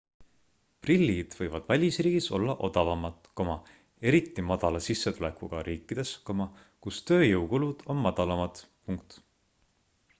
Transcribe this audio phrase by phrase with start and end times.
[0.85, 3.67] prillid võivad välisriigis olla odavamad
[4.11, 6.13] eriti madala sissetulekuga riikides
[6.87, 8.63] kus tööjõukulud on madalamad